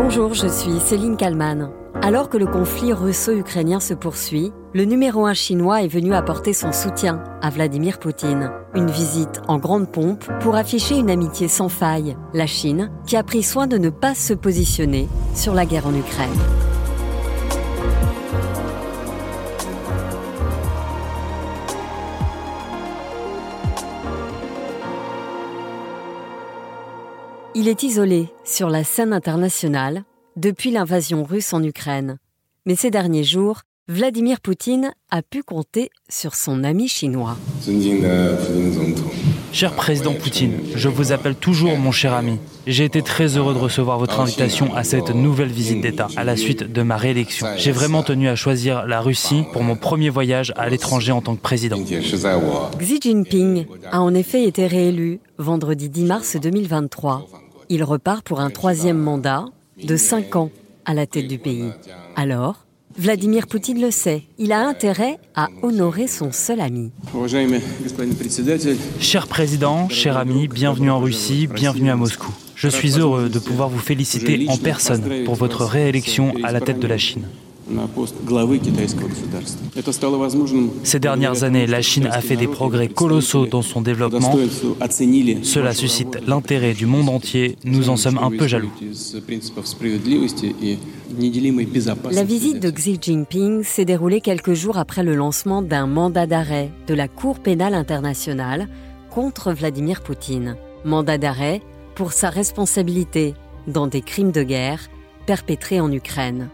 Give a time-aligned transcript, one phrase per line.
[0.00, 1.72] Bonjour, je suis Céline Kalman.
[2.02, 6.70] Alors que le conflit russo-ukrainien se poursuit, le numéro un chinois est venu apporter son
[6.70, 8.52] soutien à Vladimir Poutine.
[8.76, 12.16] Une visite en grande pompe pour afficher une amitié sans faille.
[12.32, 15.94] La Chine, qui a pris soin de ne pas se positionner sur la guerre en
[15.94, 16.67] Ukraine.
[27.60, 30.04] Il est isolé sur la scène internationale
[30.36, 32.18] depuis l'invasion russe en Ukraine.
[32.66, 37.36] Mais ces derniers jours, Vladimir Poutine a pu compter sur son ami chinois.
[39.50, 42.38] Cher président Poutine, je vous appelle toujours mon cher ami.
[42.68, 46.36] J'ai été très heureux de recevoir votre invitation à cette nouvelle visite d'État à la
[46.36, 47.48] suite de ma réélection.
[47.56, 51.34] J'ai vraiment tenu à choisir la Russie pour mon premier voyage à l'étranger en tant
[51.34, 51.78] que président.
[51.82, 57.26] Xi Jinping a en effet été réélu vendredi 10 mars 2023.
[57.70, 59.46] Il repart pour un troisième mandat
[59.82, 60.50] de cinq ans
[60.86, 61.70] à la tête du pays.
[62.16, 62.64] Alors,
[62.96, 66.90] Vladimir Poutine le sait, il a intérêt à honorer son seul ami.
[68.98, 72.32] Cher président, cher ami, bienvenue en Russie, bienvenue à Moscou.
[72.54, 76.80] Je suis heureux de pouvoir vous féliciter en personne pour votre réélection à la tête
[76.80, 77.26] de la Chine.
[80.84, 84.32] Ces dernières années, la Chine a fait des progrès colossaux dans son développement.
[85.42, 87.56] Cela suscite l'intérêt du monde entier.
[87.64, 88.70] Nous en sommes un peu jaloux.
[92.10, 96.70] La visite de Xi Jinping s'est déroulée quelques jours après le lancement d'un mandat d'arrêt
[96.86, 98.68] de la Cour pénale internationale
[99.10, 100.56] contre Vladimir Poutine.
[100.84, 101.60] Mandat d'arrêt
[101.94, 103.34] pour sa responsabilité
[103.66, 104.88] dans des crimes de guerre
[105.26, 106.48] perpétrés en Ukraine.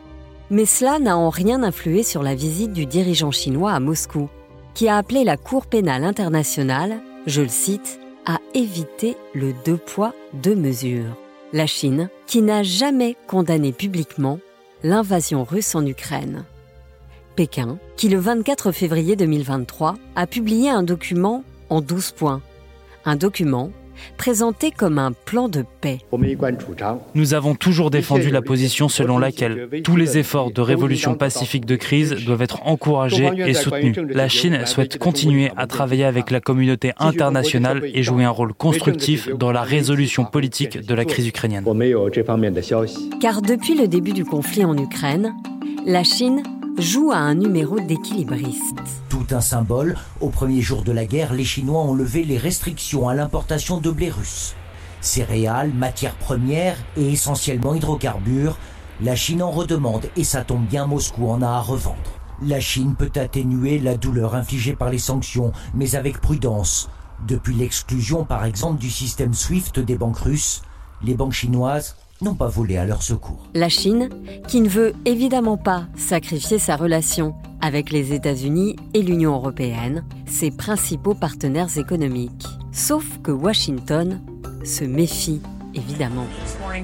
[0.51, 4.29] Mais cela n'a en rien influé sur la visite du dirigeant chinois à Moscou,
[4.75, 10.15] qui a appelé la Cour pénale internationale, je le cite, à éviter le deux poids,
[10.33, 11.17] deux mesures.
[11.53, 14.41] La Chine, qui n'a jamais condamné publiquement
[14.83, 16.45] l'invasion russe en Ukraine.
[17.37, 22.43] Pékin, qui le 24 février 2023 a publié un document en 12 points.
[23.05, 23.71] Un document
[24.17, 25.99] présenté comme un plan de paix.
[27.15, 31.77] Nous avons toujours défendu la position selon laquelle tous les efforts de révolution pacifique de
[31.77, 33.97] crise doivent être encouragés et soutenus.
[34.09, 39.29] La Chine souhaite continuer à travailler avec la communauté internationale et jouer un rôle constructif
[39.29, 41.65] dans la résolution politique de la crise ukrainienne.
[43.21, 45.35] Car depuis le début du conflit en Ukraine,
[45.87, 46.43] la Chine
[46.79, 48.77] joue à un numéro d'équilibriste.
[49.09, 53.09] Tout un symbole, au premier jour de la guerre, les Chinois ont levé les restrictions
[53.09, 54.55] à l'importation de blé russe.
[55.01, 58.59] Céréales, matières premières et essentiellement hydrocarbures,
[59.01, 61.99] la Chine en redemande et ça tombe bien, Moscou en a à revendre.
[62.43, 66.91] La Chine peut atténuer la douleur infligée par les sanctions, mais avec prudence.
[67.27, 70.63] Depuis l'exclusion par exemple du système SWIFT des banques russes,
[71.03, 73.47] les banques chinoises n'ont pas volé à leur secours.
[73.55, 74.09] La Chine,
[74.49, 80.51] qui ne veut évidemment pas sacrifier sa relation avec les États-Unis et l'Union européenne, ses
[80.51, 82.47] principaux partenaires économiques.
[82.73, 84.21] Sauf que Washington
[84.65, 85.41] se méfie
[85.75, 86.27] évidemment.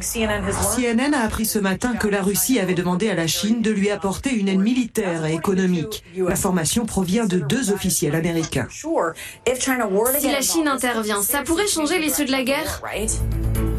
[0.01, 3.91] CNN a appris ce matin que la Russie avait demandé à la Chine de lui
[3.91, 6.05] apporter une aide militaire et économique.
[6.17, 8.69] L'information provient de deux officiels américains.
[8.71, 12.83] Si la Chine intervient, ça pourrait changer l'issue de la guerre?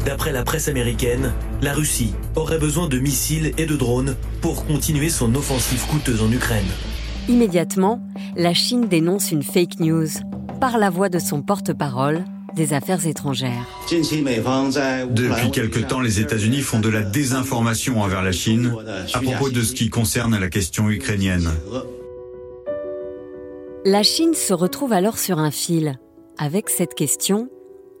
[0.04, 5.08] D'après la presse américaine, la Russie aurait besoin de missiles et de drones pour continuer
[5.08, 6.66] son offensive coûteuse en Ukraine.
[7.28, 8.02] Immédiatement,
[8.36, 10.08] la Chine dénonce une fake news
[10.60, 12.24] par la voix de son porte-parole
[12.56, 13.64] des Affaires étrangères.
[13.90, 18.74] Depuis quelque temps, les États-Unis font de la désinformation envers la Chine
[19.14, 21.48] à propos de ce qui concerne la question ukrainienne.
[23.84, 25.98] La Chine se retrouve alors sur un fil
[26.38, 27.48] avec cette question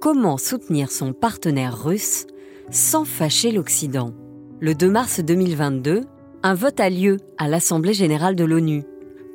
[0.02, 2.26] comment soutenir son partenaire russe
[2.72, 4.12] sans fâcher l'Occident.
[4.58, 6.00] Le 2 mars 2022,
[6.42, 8.82] un vote a lieu à l'Assemblée générale de l'ONU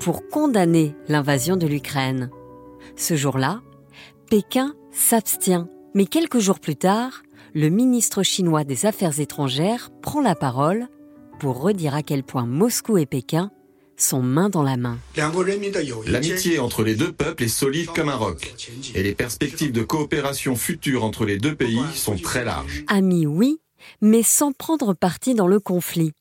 [0.02, 2.30] pour condamner l'invasion de l'Ukraine.
[2.98, 3.62] Ce jour-là,
[4.30, 7.24] Pékin s'abstient, mais quelques jours plus tard,
[7.54, 10.90] le ministre chinois des Affaires étrangères prend la parole
[11.40, 13.52] pour redire à quel point Moscou et Pékin
[13.98, 14.98] sont main dans la main.
[16.06, 18.56] L'amitié entre les deux peuples est solide comme un roc.
[18.96, 22.84] Et les perspectives de coopération future entre les deux pays sont très larges.
[22.88, 23.60] Amis, oui,
[24.02, 26.14] mais sans prendre parti dans le conflit.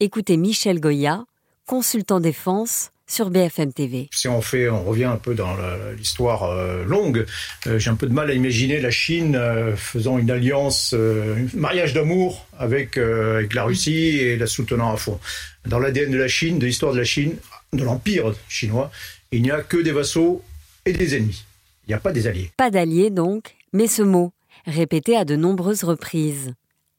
[0.00, 1.24] Écoutez Michel Goya,
[1.66, 4.08] consultant défense sur BFM TV.
[4.12, 5.56] Si on fait, on revient un peu dans
[5.96, 7.26] l'histoire euh, longue.
[7.66, 11.46] Euh, j'ai un peu de mal à imaginer la Chine euh, faisant une alliance, un
[11.54, 15.18] mariage d'amour avec avec la Russie et la soutenant à fond.
[15.66, 17.36] Dans l'ADN de la Chine, de l'histoire de la Chine,
[17.72, 18.90] de l'empire chinois,
[19.30, 20.42] il n'y a que des vassaux
[20.84, 21.44] et des ennemis.
[21.86, 22.50] Il n'y a pas des alliés.
[22.56, 24.32] Pas d'alliés donc, mais ce mot,
[24.66, 26.54] répété à de nombreuses reprises.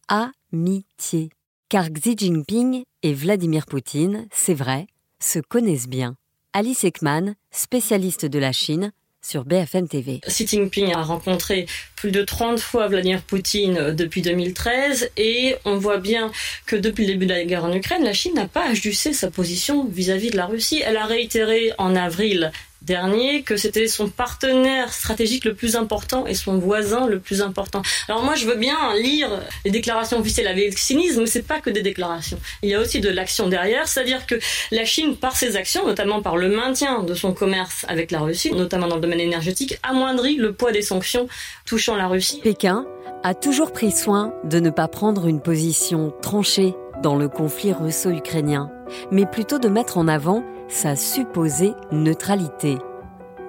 [0.08, 1.30] Amitié.
[1.70, 4.88] car Xi Jinping et Vladimir Poutine, c'est vrai,
[5.24, 6.16] se connaissent bien.
[6.54, 8.92] Alice Ekman, spécialiste de la Chine,
[9.25, 10.20] sur BFM TV.
[10.28, 11.66] Xi Jinping a rencontré
[11.96, 16.31] plus de 30 fois Vladimir Poutine euh, depuis 2013 et on voit bien
[16.66, 19.31] que depuis le début de la guerre en Ukraine, la Chine n'a pas ajusté sa
[19.31, 20.81] position vis-à-vis -vis de la Russie.
[20.86, 22.52] Elle a réitéré en avril
[22.84, 27.82] dernier que c'était son partenaire stratégique le plus important et son voisin le plus important.
[28.08, 29.30] Alors moi je veux bien lire
[29.66, 32.40] les déclarations officielles avec cynisme, mais c'est pas que des déclarations.
[32.62, 34.36] Il y a aussi de l'action derrière, c'est-à-dire que
[34.72, 38.52] la Chine par ses actions, notamment par le maintien de son commerce avec la Russie,
[38.52, 41.28] notamment dans le domaine énergétique, amoindrit le poids des sanctions
[41.66, 42.42] touchant la Russie.
[42.44, 42.86] Pékin
[43.24, 48.70] a toujours pris soin de ne pas prendre une position tranchée dans le conflit russo-ukrainien,
[49.12, 52.80] mais plutôt de mettre en avant sa supposée neutralité.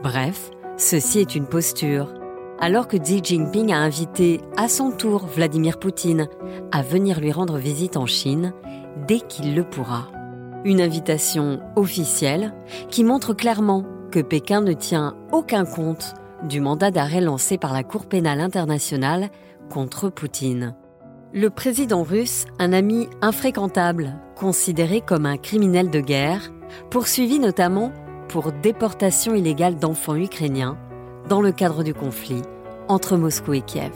[0.02, 2.12] Bref, ceci est une posture.
[2.60, 6.28] Alors que Xi Jinping a invité à son tour Vladimir Poutine
[6.70, 8.52] à venir lui rendre visite en Chine
[9.08, 10.08] dès qu'il le pourra.
[10.64, 12.52] Une invitation officielle
[12.90, 16.14] qui montre clairement que Pékin ne tient aucun compte
[16.46, 19.30] du mandat d'arrêt lancé par la Cour pénale internationale
[19.70, 20.76] contre Poutine.
[21.32, 26.52] Le président russe, un ami infréquentable, considéré comme un criminel de guerre,
[26.90, 27.92] poursuivi notamment
[28.28, 30.76] pour déportation illégale d'enfants ukrainiens
[31.28, 32.42] dans le cadre du conflit
[32.88, 33.92] entre Moscou et Kiev.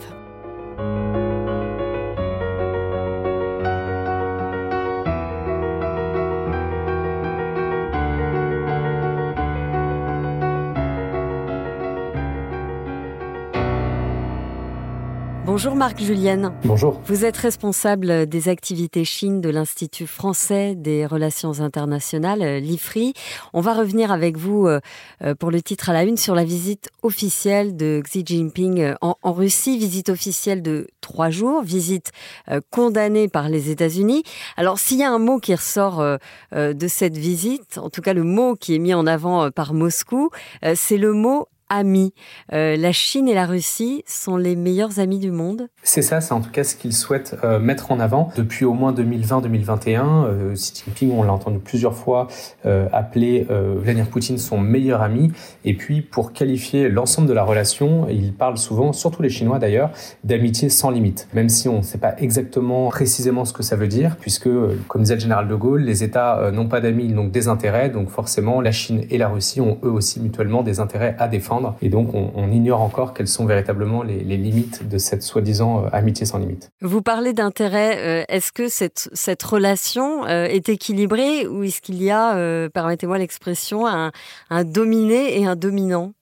[15.61, 16.53] Bonjour Marc Julienne.
[16.63, 17.01] Bonjour.
[17.03, 23.13] Vous êtes responsable des activités Chine de l'Institut français des relations internationales, euh, l'IFRI.
[23.51, 24.79] On va revenir avec vous euh,
[25.21, 29.33] euh, pour le titre à la une sur la visite officielle de Xi Jinping en,
[29.33, 32.13] Russie, visite officielle de trois jours, visite
[32.69, 34.23] condamnée par les États-Unis.
[34.55, 36.01] Alors s'il y a un mot qui ressort
[36.53, 40.29] de cette visite, en tout cas le mot qui est mis en avant par Moscou,
[40.75, 42.13] c'est le mot amis.
[42.53, 46.33] Euh, la Chine et la Russie sont les meilleurs amis du monde C'est ça, c'est
[46.33, 48.31] en tout cas ce qu'ils souhaitent euh, mettre en avant.
[48.35, 52.27] Depuis au moins 2020-2021, euh, Xi Jinping, on l'a entendu plusieurs fois,
[52.91, 55.31] appeler Vladimir Poutine son meilleur ami.
[55.65, 59.91] Et puis, pour qualifier l'ensemble de la relation, il parle souvent, surtout les Chinois d'ailleurs,
[60.23, 61.27] d'amitié sans limite.
[61.33, 64.49] Même si on ne sait pas exactement précisément ce que ça veut dire, puisque,
[64.87, 67.47] comme disait le général de Gaulle, les États n'ont pas d'amis, ils n'ont que des
[67.47, 67.89] intérêts.
[67.89, 71.58] Donc forcément, la Chine et la Russie ont eux aussi mutuellement des intérêts à défendre.
[71.81, 76.25] Et donc, on, ignore encore quelles sont véritablement les, limites de cette soi-disant euh, amitié
[76.25, 76.71] sans limite.
[76.81, 77.97] Vous parlez d'intérêt.
[77.99, 83.85] Euh, est-ce que cette, relation euh, est équilibrée ou est-ce qu'il y a, permettez-moi l'expression,
[83.85, 86.13] un dominé et un dominant?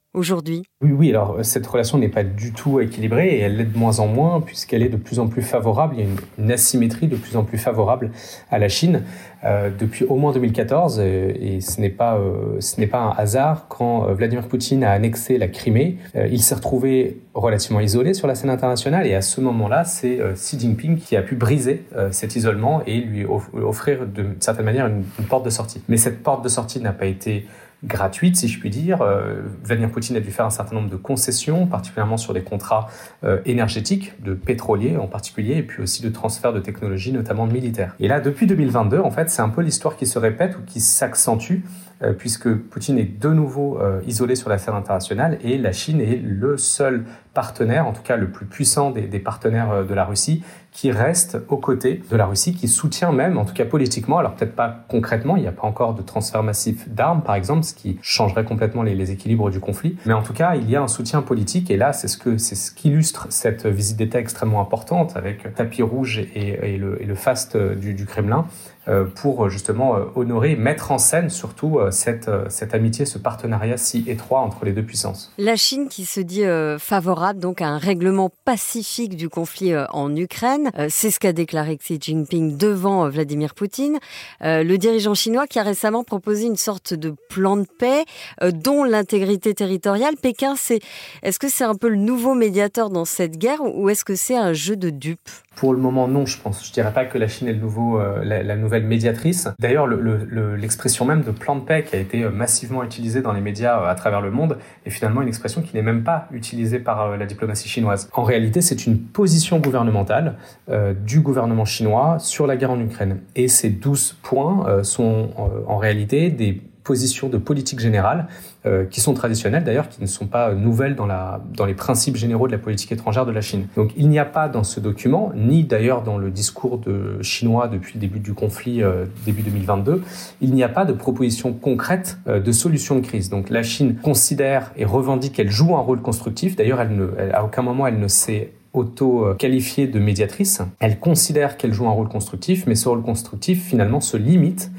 [0.82, 4.00] Oui, oui, alors cette relation n'est pas du tout équilibrée et elle l'est de moins
[4.00, 6.10] en moins puisqu'elle est de plus en plus favorable, il y a
[6.40, 8.12] une, asymétrie de plus en plus favorable
[8.50, 9.04] à la Chine
[9.44, 13.12] euh, depuis au moins 2014 euh, et, ce n'est pas, euh, ce n'est pas un
[13.12, 18.34] hasard quand Vladimir Poutine a annexé la Crimée, il s'est retrouvé relativement isolé sur la
[18.34, 22.82] scène internationale et à ce moment-là, c'est Xi Jinping qui a pu briser cet isolement
[22.88, 25.82] et lui offrir de certaine manière une porte de sortie.
[25.88, 27.46] Mais cette porte de sortie n'a pas été
[27.84, 29.02] gratuite, si je puis dire.
[29.02, 32.88] Euh, Vladimir Poutine a dû faire un certain nombre de concessions, particulièrement sur des contrats
[33.24, 37.96] euh, énergétiques, de pétroliers en particulier, et puis aussi de transfert de technologies, notamment militaires.
[38.00, 40.80] Et là, depuis 2022, en fait, c'est un peu l'histoire qui se répète ou qui
[40.80, 41.60] s'accentue,
[42.02, 46.22] euh, puisque Poutine est de nouveau isolé sur la scène internationale et la Chine est
[46.24, 50.44] le seul partenaire, en tout cas le plus puissant des, partenaires de la Russie,
[50.78, 54.36] qui reste aux côtés de la Russie, qui soutient même, en tout cas politiquement, alors
[54.36, 57.74] peut-être pas concrètement, il n'y a pas encore de transfert massif d'armes, par exemple, ce
[57.74, 60.88] qui changerait complètement les, équilibres du conflit, mais en tout cas, il y a un
[60.88, 65.56] soutien politique, et là, c'est ce que ce qu'illustre cette visite d'État extrêmement importante, avec
[65.56, 68.46] tapis rouge et, le, faste du, du Kremlin,
[68.88, 74.04] euh, pour justement euh, honorer, mettre en scène surtout cette, cette amitié, ce partenariat si
[74.08, 75.34] étroit entre les deux puissances.
[75.40, 76.44] La Chine qui se dit
[76.78, 80.67] favorable donc à un règlement pacifique du conflit euh, en Ukraine.
[80.78, 84.00] Euh, c'est ce qu'a déclaré Xi Jinping devant euh, Vladimir Poutine.
[84.42, 88.06] Le dirigeant chinois qui a récemment proposé une sorte de plan de paix
[88.42, 90.16] dont l'intégrité territoriale.
[90.22, 90.80] Pékin, c'est
[91.24, 94.36] est-ce que c'est un peu le nouveau médiateur dans cette guerre ou est-ce que c'est
[94.36, 95.30] un jeu de dupes?
[95.58, 96.66] Pour le moment, non, je pense.
[96.66, 99.50] Je dirais pas que la Chine est le nouveau, la, nouvelle médiatrice.
[99.60, 103.42] D'ailleurs, l'expression le, même de plan de paix qui a été massivement utilisée dans les
[103.42, 107.18] médias à travers le monde est finalement une expression qui n'est même pas utilisée par
[107.18, 108.10] la diplomatie chinoise.
[108.14, 110.36] En réalité, c'est une position gouvernementale
[110.70, 113.20] euh, du gouvernement chinois sur la guerre en Ukraine.
[113.36, 118.28] Et ces 12 points euh, sont euh, en réalité des positions de politique générale
[118.66, 122.16] euh, qui sont traditionnelles d'ailleurs, qui ne sont pas nouvelles dans, la, dans les principes
[122.16, 123.68] généraux de la politique étrangère de la Chine.
[123.76, 127.68] Donc il n'y a pas dans ce document, ni d'ailleurs dans le discours de chinois
[127.68, 130.02] depuis le début du conflit, euh, début 2022,
[130.40, 133.30] il n'y a pas de proposition concrète euh, de solution de crise.
[133.30, 136.56] Donc la Chine considère et revendique qu'elle joue un rôle constructif.
[136.56, 140.62] D'ailleurs, elle à aucun moment elle ne s'est auto-qualifiée de médiatrice.
[140.80, 144.72] Elle considère qu'elle joue un rôle constructif, mais ce rôle constructif finalement se limite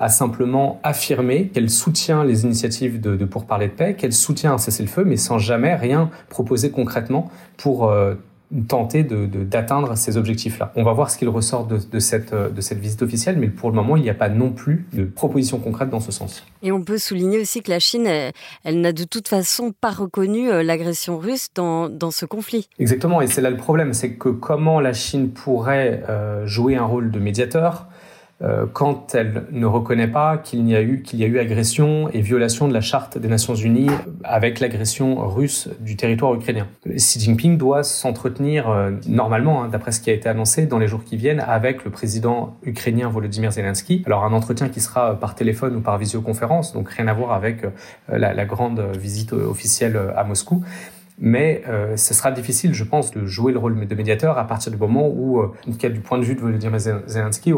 [0.00, 4.58] à simplement affirmer qu'elle soutient les initiatives de, de pourparlers de paix, qu'elle soutient un
[4.58, 8.14] cessez-le-feu, mais sans jamais rien proposer concrètement pour euh,
[8.68, 10.72] tenter d'atteindre de, ces objectifs-là.
[10.76, 13.70] On va voir ce qu'il ressort de, de, cette, de cette visite officielle, mais pour
[13.70, 16.44] le moment, il n'y a pas non plus de proposition concrète dans ce sens.
[16.62, 18.32] Et on peut souligner aussi que la Chine, elle,
[18.64, 22.68] elle n'a de toute façon pas reconnu euh, l'agression russe dans, dans, ce conflit.
[22.78, 26.84] Exactement, et c'est là le problème, c'est que comment la Chine pourrait euh, jouer un
[26.84, 27.95] rôle de médiateur euh,
[28.72, 32.68] quand elle ne reconnaît pas qu'il y a eu y a eu agression et violation
[32.68, 33.90] de la charte des Nations Unies
[34.24, 36.66] avec l'agression russe du territoire ukrainien.
[36.86, 40.88] Xi Jinping doit s'entretenir euh, normalement, hein, d'après ce qui a été annoncé dans les
[40.88, 44.02] jours qui viennent, avec le président ukrainien Volodymyr Zelensky.
[44.06, 47.64] Alors un entretien qui sera par téléphone ou par visioconférence, donc rien à voir avec
[47.64, 47.70] euh,
[48.08, 50.62] la grande visite officielle à Moscou
[51.18, 54.70] mais euh, ce sera difficile, je pense, de jouer le rôle de médiateur à partir
[54.70, 57.52] du moment où, euh, en tout cas du point de vue de Volodymyr Zelensky,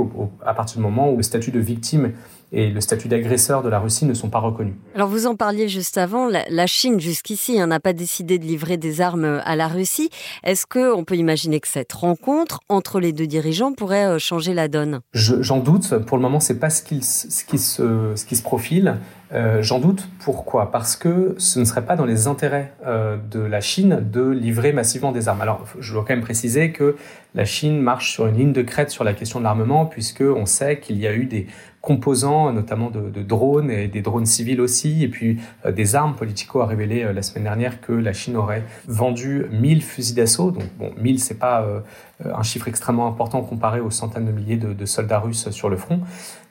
[0.45, 2.13] à partir du moment où le statut de victime
[2.51, 4.75] et le statut d'agresseur de la Russie ne sont pas reconnus.
[4.95, 8.77] Alors vous en parliez juste avant, la, Chine jusqu'ici hein, n'a pas décidé de livrer
[8.77, 10.11] des armes à la Russie.
[10.45, 14.69] Est-ce qu'on peut imaginer que cette rencontre entre les deux dirigeants pourrait euh, changer la
[14.69, 15.01] donne?
[15.13, 15.99] J'en doute.
[15.99, 18.99] Pour le moment, c'est pas ce, qui ce, qui se, ce qui se profile.
[19.33, 20.09] Euh, J'en doute.
[20.21, 20.71] Pourquoi?
[20.71, 24.73] Parce que ce ne serait pas dans les intérêts euh, de la Chine de livrer
[24.73, 25.43] massivement des armes.
[25.43, 26.97] Alors, je dois quand même préciser que
[27.35, 30.47] la Chine marche sur une ligne de crête sur la question de l'armement, puisque on
[30.47, 31.47] sait qu'il y a eu des
[31.89, 36.15] composants, notamment de, drones et des drones civils aussi, et puis euh, des armes.
[36.15, 40.51] Politico a révélé euh, la semaine dernière que la Chine aurait vendu 1000 fusils d'assaut.
[40.51, 41.81] Donc bon, 1000 c'est pas euh,
[42.23, 46.01] un chiffre extrêmement important comparé aux centaines de milliers de, soldats russes sur le front.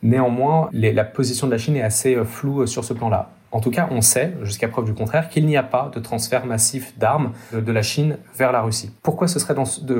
[0.01, 3.36] Néanmoins, la position de la Chine est assez floue sur ce plan-là.
[3.51, 6.45] En tout cas, on sait, jusqu'à preuve du contraire, qu'il n'y a pas de transfert
[6.45, 8.91] massif d'armes de, la Chine vers la Russie.
[9.03, 9.55] Pourquoi ce serait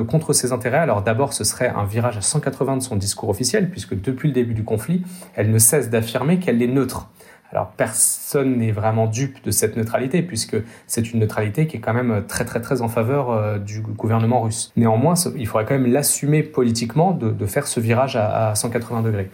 [0.08, 0.78] contre ses intérêts?
[0.78, 4.34] Alors d'abord, ce serait un virage à 180 de son discours officiel, puisque depuis le
[4.34, 5.02] début du conflit,
[5.34, 7.08] elle ne cesse d'affirmer qu'elle est neutre.
[7.50, 11.94] Alors personne n'est vraiment dupe de cette neutralité, puisque c'est une neutralité qui est quand
[11.94, 14.70] même très très très en faveur euh, du gouvernement russe.
[14.76, 19.00] Néanmoins, il faudrait quand même l'assumer politiquement de, de, faire ce virage à, à 180
[19.00, 19.30] degrés.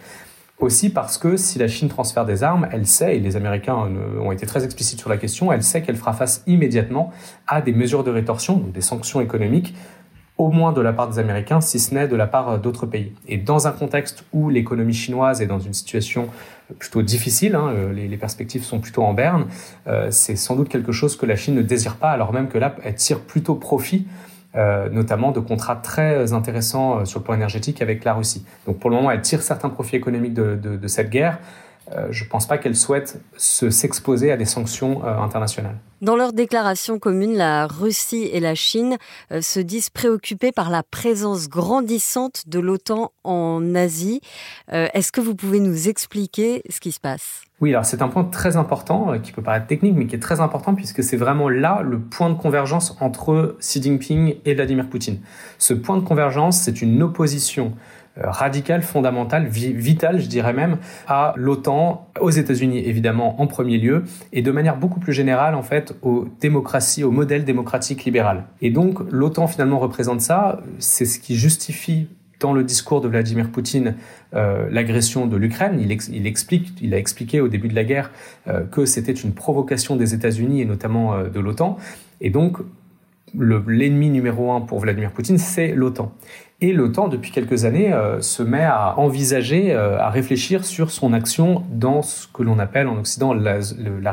[0.59, 4.31] Aussi parce que si la Chine transfère des armes, elle sait, et les Américains ont
[4.31, 7.11] été très explicites sur la question, elle sait qu'elle fera face immédiatement
[7.45, 9.75] à des mesures de rétorsion, des sanctions économiques,
[10.37, 13.13] au moins de la part des Américains, si ce n'est de la part d'autres pays.
[13.27, 16.29] Et dans un contexte où l'économie chinoise est dans une situation
[16.79, 19.47] plutôt difficile, hein, les, perspectives sont plutôt en berne,
[19.87, 22.57] euh, c'est sans doute quelque chose que la Chine ne désire pas, alors même que
[22.57, 24.07] là, elle tire plutôt profit
[24.55, 28.45] euh, notamment de contrats très intéressants euh, sur le plan énergétique avec la Russie.
[28.65, 31.39] Donc pour le moment, elle tire certains profits économiques de, de, de cette guerre.
[31.91, 35.77] Euh, je ne pense pas qu'elle souhaite s'exposer à des sanctions euh, internationales.
[36.01, 38.97] Dans leur déclaration commune, la Russie et la Chine
[39.31, 44.21] euh, se disent préoccupées par la présence grandissante de l'OTAN en Asie.
[44.71, 47.43] Est-ce que vous pouvez nous expliquer ce qui se passe?
[47.61, 50.41] Oui, alors c'est un point très important qui peut paraître technique, mais qui est très
[50.41, 55.19] important puisque c'est vraiment là le point de convergence entre Xi Jinping et Vladimir Poutine.
[55.57, 57.73] Ce point de convergence, c'est une opposition
[58.17, 64.03] euh, radical, fondamental, vital, je dirais même, à l'OTAN, aux États-Unis évidemment en premier lieu,
[64.31, 68.45] et de manière beaucoup plus générale en fait aux démocraties, au modèle démocratique libéral.
[68.61, 72.07] Et donc l'OTAN finalement représente ça, c'est ce qui justifie
[72.39, 73.95] dans le discours de Vladimir Poutine
[74.33, 75.77] euh, l'agression de l'Ukraine.
[75.81, 78.11] Il, ex il, explique, il a expliqué au début de la guerre
[78.47, 81.77] euh, que c'était une provocation des États-Unis et notamment de l'OTAN.
[82.21, 82.59] Et donc
[83.37, 86.11] l'ennemi numéro un pour Vladimir Poutine, c'est l'OTAN.
[86.61, 91.11] Et l'OTAN, depuis quelques années, euh, se met à envisager, euh, à réfléchir sur son
[91.11, 93.59] action dans ce que l'on appelle en Occident la,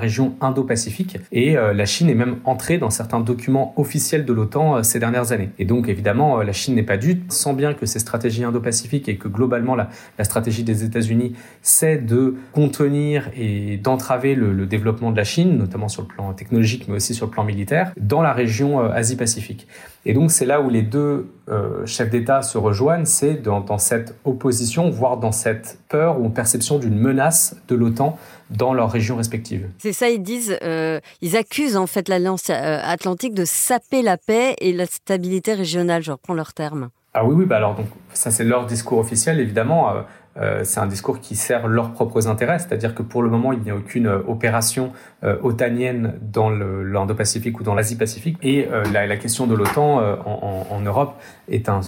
[0.01, 1.19] région Indo-Pacifique.
[1.31, 5.31] Et euh, la Chine est même entrée dans certains documents officiels de l'OTAN ces dernières
[5.31, 5.51] années.
[5.61, 9.15] Et donc, évidemment, la Chine n'est pas due, sent bien que ces stratégies Indo-Pacifiques et
[9.15, 9.89] que globalement, la,
[10.25, 16.03] stratégie des États-Unis, c'est de contenir et d'entraver le, développement de la Chine, notamment sur
[16.03, 19.69] le plan technologique, mais aussi sur le plan militaire, dans la région Asie-Pacifique.
[20.05, 23.79] Et donc, c'est là où les deux euh, chefs d'État se rejoignent, c'est dans, dans,
[23.79, 28.17] cette opposition, voire dans cette peur ou perception d'une menace de l'OTAN
[28.51, 29.69] dans leurs régions respectives.
[29.79, 34.19] C'est ça, ils disent, euh, ils accusent en fait l'Alliance euh, Atlantique de saper la
[34.19, 36.91] paix et la stabilité régionale, je reprends leurs termes.
[37.15, 39.93] Ah oui, oui, bah alors donc ça c'est leur discours officiel évidemment.
[40.39, 43.61] Euh, c'est un discours qui sert leurs propres intérêts, c'est-à-dire que pour le moment, il
[43.61, 44.93] n'y a aucune euh, opération
[45.25, 48.39] euh, otanienne dans l'Indo-Pacifique ou dans l'Asie-Pacifique.
[48.43, 51.15] Et la, question de l'OTAN en, Europe
[51.49, 51.81] est un,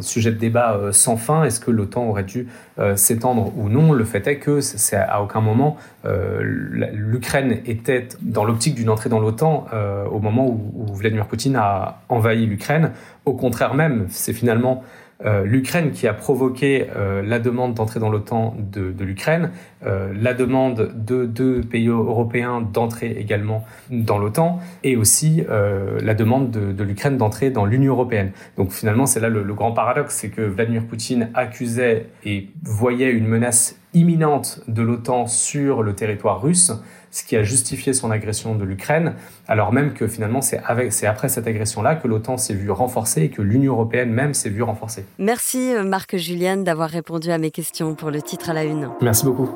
[0.00, 1.44] sujet de débat sans fin.
[1.44, 2.48] Est-ce que l'OTAN aurait dû
[2.94, 3.92] s'étendre ou non?
[3.92, 9.20] Le fait est que c'est à aucun moment l'Ukraine était dans l'optique d'une entrée dans
[9.20, 9.66] l'OTAN
[10.10, 12.92] au moment où Vladimir Poutine a envahi l'Ukraine.
[13.24, 14.84] Au contraire même, c'est finalement
[15.24, 19.50] euh, l'Ukraine qui a provoqué euh, la demande d'entrer dans l'OTAN de, l'Ukraine,
[19.86, 26.50] euh, la demande de deux pays européens d'entrer également dans l'OTAN, et aussi la demande
[26.50, 28.32] de, l'Ukraine d'entrer dans l'Union européenne.
[28.56, 33.26] Donc finalement, c'est là le grand paradoxe, c'est que Vladimir Poutine accusait et voyait une
[33.26, 36.72] menace imminente de l'OTAN sur le territoire russe,
[37.16, 39.14] ce qui a justifié son agression de l'Ukraine,
[39.48, 40.60] alors même que finalement c'est
[41.06, 44.62] après cette agression-là que l'OTAN s'est vue renforcée et que l'Union européenne même s'est vue
[44.62, 45.06] renforcée.
[45.18, 48.90] Merci euh, Marc Julienne d'avoir répondu à mes questions pour le titre à la une.
[49.00, 49.48] Merci beaucoup.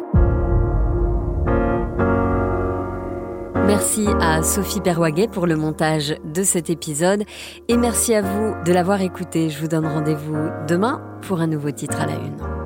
[3.66, 7.24] Merci à Sophie Perwaguet pour le montage de cet épisode
[7.68, 9.50] et merci à vous de l'avoir écouté.
[9.50, 12.59] Je vous donne rendez-vous demain pour un nouveau titre à la une.